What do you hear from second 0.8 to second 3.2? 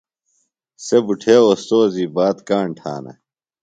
سےۡ بُٹھے اوستوذی بات کاݨ تھانہ۔